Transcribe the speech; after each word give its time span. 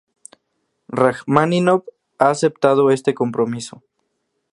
Rajmáninov 0.87 1.83
ha 2.17 2.31
aceptado 2.31 2.89
este 2.89 3.13
compromiso. 3.13 3.83